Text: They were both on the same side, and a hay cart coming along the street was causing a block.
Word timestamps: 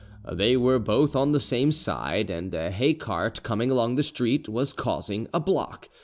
They 0.31 0.57
were 0.57 0.79
both 0.79 1.15
on 1.15 1.31
the 1.31 1.39
same 1.39 1.71
side, 1.71 2.31
and 2.31 2.51
a 2.55 2.71
hay 2.71 2.95
cart 2.95 3.43
coming 3.43 3.69
along 3.69 3.97
the 3.97 4.01
street 4.01 4.49
was 4.49 4.73
causing 4.73 5.27
a 5.31 5.39
block. 5.39 5.89